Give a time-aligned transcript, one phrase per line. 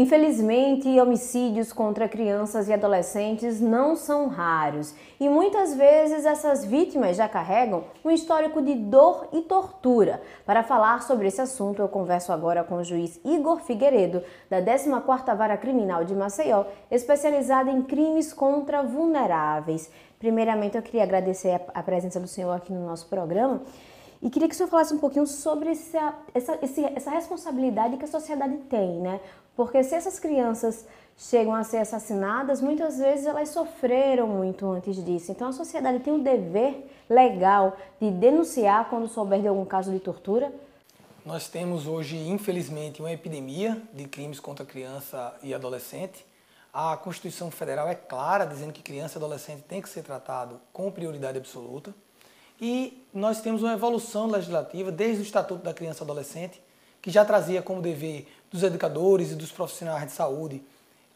[0.00, 7.28] Infelizmente, homicídios contra crianças e adolescentes não são raros e muitas vezes essas vítimas já
[7.28, 10.22] carregam um histórico de dor e tortura.
[10.46, 15.36] Para falar sobre esse assunto, eu converso agora com o juiz Igor Figueiredo, da 14ª
[15.36, 19.90] Vara Criminal de Maceió, especializada em crimes contra vulneráveis.
[20.18, 23.60] Primeiramente, eu queria agradecer a presença do senhor aqui no nosso programa
[24.22, 26.58] e queria que o senhor falasse um pouquinho sobre essa, essa,
[26.94, 29.20] essa responsabilidade que a sociedade tem, né?
[29.56, 30.86] Porque se essas crianças
[31.16, 35.32] chegam a ser assassinadas, muitas vezes elas sofreram muito antes disso.
[35.32, 40.00] Então a sociedade tem o dever legal de denunciar quando souber de algum caso de
[40.00, 40.52] tortura.
[41.24, 46.26] Nós temos hoje, infelizmente, uma epidemia de crimes contra criança e adolescente.
[46.72, 50.90] A Constituição Federal é clara, dizendo que criança e adolescente tem que ser tratado com
[50.90, 51.94] prioridade absoluta.
[52.60, 56.62] E nós temos uma evolução legislativa desde o Estatuto da Criança e Adolescente,
[57.00, 60.62] que já trazia como dever dos educadores e dos profissionais de saúde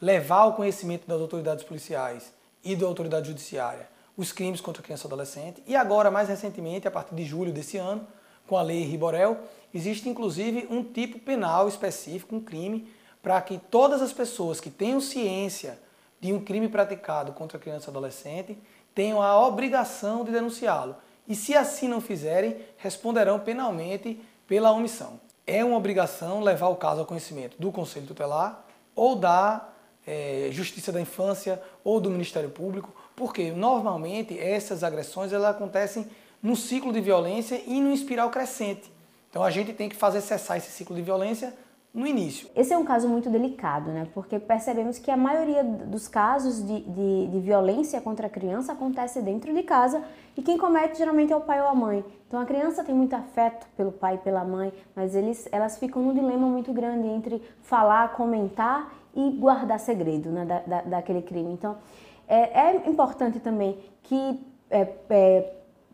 [0.00, 2.33] levar ao conhecimento das autoridades policiais
[2.64, 5.62] e da autoridade judiciária os crimes contra criança e adolescente.
[5.66, 8.06] E agora, mais recentemente, a partir de julho desse ano,
[8.46, 9.38] com a lei Riborel,
[9.72, 12.88] existe inclusive um tipo penal específico, um crime,
[13.22, 15.78] para que todas as pessoas que tenham ciência
[16.20, 18.58] de um crime praticado contra criança e adolescente
[18.94, 20.94] tenham a obrigação de denunciá-lo
[21.28, 25.20] e, se assim não fizerem, responderão penalmente pela omissão.
[25.47, 29.69] É uma obrigação levar o caso ao conhecimento do Conselho Tutelar ou da
[30.06, 36.06] é, Justiça da Infância ou do Ministério Público, porque normalmente essas agressões elas acontecem
[36.42, 38.92] num ciclo de violência e num espiral crescente.
[39.30, 41.55] Então a gente tem que fazer cessar esse ciclo de violência
[41.94, 42.48] no início.
[42.56, 44.08] Esse é um caso muito delicado, né?
[44.12, 49.22] Porque percebemos que a maioria dos casos de, de, de, violência contra a criança acontece
[49.22, 50.02] dentro de casa
[50.36, 52.04] e quem comete geralmente é o pai ou a mãe.
[52.26, 56.02] Então a criança tem muito afeto pelo pai e pela mãe, mas eles, elas ficam
[56.02, 61.52] num dilema muito grande entre falar, comentar e guardar segredo né, da, da, daquele crime.
[61.52, 61.77] Então
[62.27, 65.52] é, é importante também que é, é,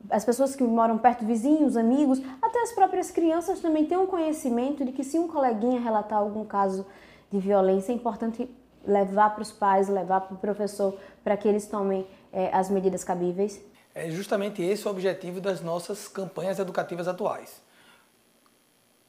[0.09, 4.93] as pessoas que moram perto, vizinhos, amigos, até as próprias crianças também tenham conhecimento de
[4.93, 6.87] que se um coleguinha relatar algum caso
[7.31, 8.49] de violência, é importante
[8.85, 13.05] levar para os pais, levar para o professor, para que eles tomem é, as medidas
[13.05, 13.61] cabíveis.
[13.95, 17.61] É justamente esse o objetivo das nossas campanhas educativas atuais.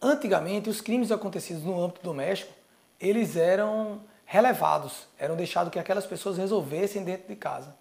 [0.02, 2.52] Antigamente, os crimes acontecidos no âmbito doméstico,
[3.00, 7.81] eles eram relevados, eram deixados que aquelas pessoas resolvessem dentro de casa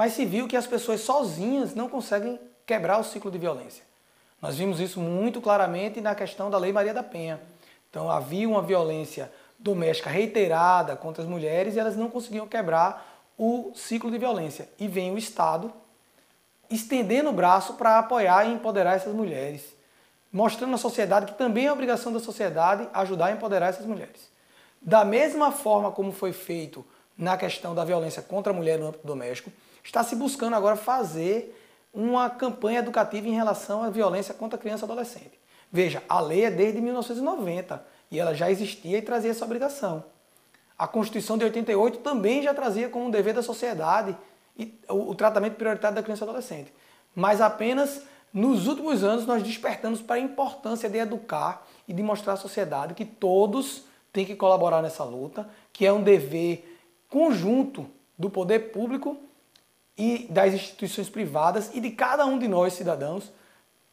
[0.00, 3.84] mas se viu que as pessoas sozinhas não conseguem quebrar o ciclo de violência.
[4.40, 7.38] Nós vimos isso muito claramente na questão da Lei Maria da Penha.
[7.90, 13.72] Então havia uma violência doméstica reiterada contra as mulheres e elas não conseguiam quebrar o
[13.74, 14.70] ciclo de violência.
[14.78, 15.70] E vem o Estado
[16.70, 19.66] estendendo o braço para apoiar e empoderar essas mulheres,
[20.32, 24.30] mostrando à sociedade que também é obrigação da sociedade ajudar a empoderar essas mulheres.
[24.80, 26.86] Da mesma forma como foi feito
[27.18, 29.52] na questão da violência contra a mulher no âmbito doméstico,
[29.82, 31.56] está se buscando agora fazer
[31.92, 35.40] uma campanha educativa em relação à violência contra criança e adolescente.
[35.72, 40.04] Veja, a lei é desde 1990 e ela já existia e trazia essa obrigação.
[40.78, 44.16] A Constituição de 88 também já trazia como um dever da sociedade
[44.88, 46.72] o, tratamento prioritário da criança e adolescente.
[47.14, 48.02] Mas apenas
[48.32, 52.94] nos últimos anos nós despertamos para a importância de educar e de mostrar à sociedade
[52.94, 57.86] que todos têm que colaborar nessa luta, que é um dever conjunto
[58.18, 59.16] do poder público
[60.00, 63.30] e das instituições privadas e de cada um de nós, cidadãos,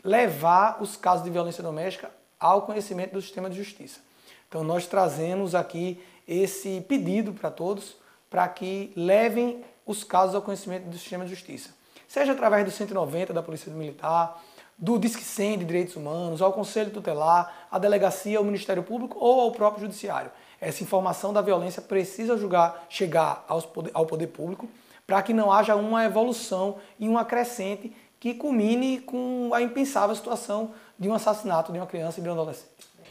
[0.01, 2.09] levar os casos de violência doméstica
[2.40, 4.00] ao conhecimento do sistema de justiça.
[4.47, 7.97] Então, nós trazemos aqui esse pedido para todos
[8.29, 11.72] para que levem os casos ao conhecimento do sistema de justiça.
[12.07, 14.41] Seja através do 190 da Polícia Militar,
[14.78, 19.41] do Disque 100 de Direitos Humanos, ao Conselho Tutelar, à Delegacia, ao Ministério Público ou
[19.41, 20.31] ao próprio Judiciário.
[20.62, 23.45] Essa informação da violência precisa julgar, chegar
[23.94, 24.69] ao poder público
[25.07, 30.72] para que não haja uma evolução e uma crescente que culmine com a impensável situação
[31.00, 32.69] de um assassinato de uma criança e de um adolescente.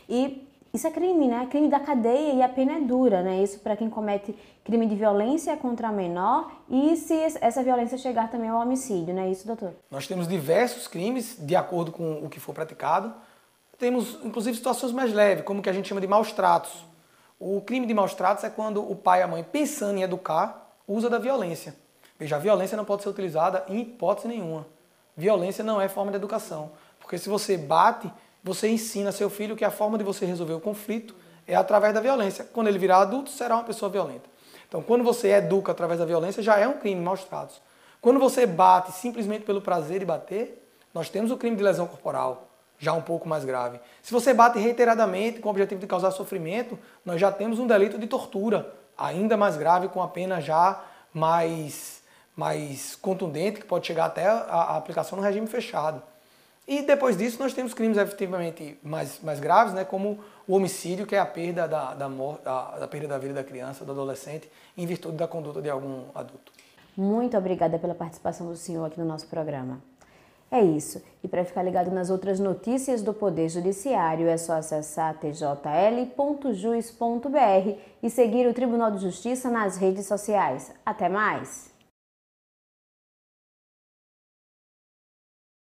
[0.08, 1.46] E isso é crime, né?
[1.50, 3.42] Crime da cadeia e a pena é dura, né?
[3.42, 8.30] Isso para quem comete crime de violência contra a menor e se essa violência chegar
[8.30, 9.30] também ao homicídio, né?
[9.30, 9.72] Isso, doutor?
[9.90, 13.14] Nós temos diversos crimes de acordo com o que for praticado.
[13.78, 16.84] Temos, inclusive, situações mais leves, como o que a gente chama de maus tratos.
[17.38, 20.74] O crime de maus tratos é quando o pai e a mãe, pensando em educar,
[20.86, 21.74] usa da violência.
[22.18, 24.66] Veja, a violência não pode ser utilizada em hipótese nenhuma.
[25.16, 26.72] Violência não é forma de educação.
[26.98, 28.10] Porque se você bate,
[28.42, 31.14] você ensina seu filho que a forma de você resolver o conflito
[31.46, 32.44] é através da violência.
[32.52, 34.28] Quando ele virar adulto, será uma pessoa violenta.
[34.68, 37.26] Então, quando você educa através da violência, já é um crime, maus
[38.00, 42.48] Quando você bate simplesmente pelo prazer de bater, nós temos o crime de lesão corporal.
[42.78, 43.80] já um pouco mais grave.
[44.02, 47.98] Se você bate reiteradamente com o objetivo de causar sofrimento, nós já temos um delito
[47.98, 50.82] de tortura, ainda mais grave, com a pena já
[51.12, 52.02] mais,
[52.36, 56.02] mais contundente, que pode chegar até a, aplicação no regime fechado.
[56.68, 61.14] E depois disso nós temos crimes efetivamente mais, mais graves, né, como o homicídio, que
[61.14, 64.84] é a perda da, da, da, da perda da vida da criança, do adolescente, em
[64.84, 66.52] virtude da conduta de algum adulto.
[66.96, 69.80] Muito obrigada pela participação do senhor aqui no nosso programa.
[70.50, 71.02] É isso.
[71.22, 75.66] E para ficar ligado nas outras notícias do Poder Judiciário, é só acessar tjl.jus.br
[78.02, 80.72] e seguir o Tribunal de Justiça nas redes sociais.
[80.84, 81.75] Até mais!